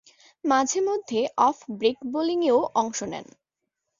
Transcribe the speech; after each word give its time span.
মাঝে-মধ্যে 0.43 1.19
off 1.39 1.57
break 1.71 1.97
বোলিংয়ে 2.11 2.53
অংশ 2.75 2.99
নেন। 3.03 3.25